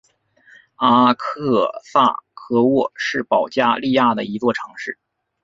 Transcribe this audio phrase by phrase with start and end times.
[0.77, 4.97] 阿克萨科沃是保加利亚的一座城市。